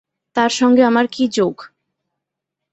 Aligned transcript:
তাঁর 0.35 0.51
সঙ্গে 0.51 0.81
আমার 0.83 1.05
কী 1.11 1.23
যোগ! 1.27 1.55